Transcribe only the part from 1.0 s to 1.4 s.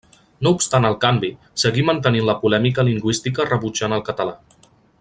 canvi,